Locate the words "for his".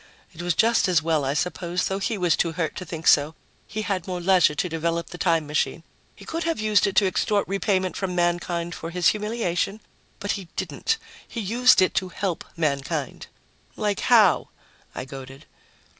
8.73-9.09